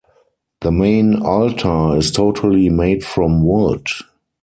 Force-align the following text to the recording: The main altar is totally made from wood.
The 0.61 0.71
main 0.71 1.21
altar 1.21 1.95
is 1.95 2.09
totally 2.09 2.69
made 2.69 3.03
from 3.05 3.45
wood. 3.45 3.85